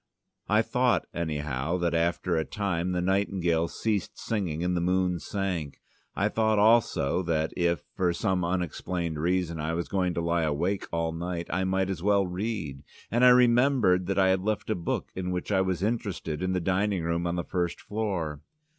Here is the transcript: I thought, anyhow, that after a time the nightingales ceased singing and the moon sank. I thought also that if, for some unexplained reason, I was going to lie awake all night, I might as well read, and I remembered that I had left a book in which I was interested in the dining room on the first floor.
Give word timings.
I 0.49 0.63
thought, 0.63 1.05
anyhow, 1.13 1.77
that 1.77 1.93
after 1.93 2.35
a 2.35 2.43
time 2.43 2.91
the 2.91 3.03
nightingales 3.03 3.79
ceased 3.79 4.17
singing 4.17 4.63
and 4.63 4.75
the 4.75 4.81
moon 4.81 5.19
sank. 5.19 5.79
I 6.15 6.27
thought 6.27 6.57
also 6.57 7.21
that 7.21 7.53
if, 7.55 7.83
for 7.95 8.11
some 8.11 8.43
unexplained 8.43 9.19
reason, 9.19 9.59
I 9.59 9.75
was 9.75 9.87
going 9.87 10.15
to 10.15 10.21
lie 10.21 10.41
awake 10.41 10.87
all 10.91 11.11
night, 11.11 11.45
I 11.51 11.65
might 11.65 11.91
as 11.91 12.01
well 12.01 12.25
read, 12.25 12.81
and 13.11 13.23
I 13.23 13.29
remembered 13.29 14.07
that 14.07 14.17
I 14.17 14.29
had 14.29 14.41
left 14.41 14.71
a 14.71 14.75
book 14.75 15.11
in 15.15 15.29
which 15.29 15.51
I 15.51 15.61
was 15.61 15.83
interested 15.83 16.41
in 16.41 16.53
the 16.53 16.59
dining 16.61 17.03
room 17.03 17.27
on 17.27 17.35
the 17.35 17.43
first 17.43 17.79
floor. 17.79 18.41